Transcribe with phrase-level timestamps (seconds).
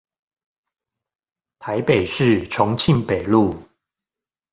[1.59, 3.55] 台北市重慶北路